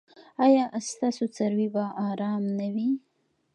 [0.45, 2.89] ایا ستاسو څاروي به ارام نه وي؟